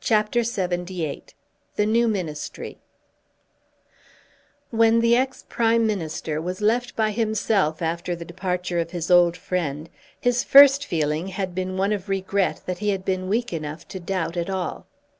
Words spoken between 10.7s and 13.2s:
feeling had been one of regret that he had